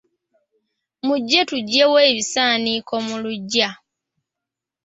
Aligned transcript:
Mujje 1.05 1.41
tuggyewo 1.49 1.97
ebisaaniko 2.09 2.93
mu 3.07 3.15
luggya. 3.23 3.69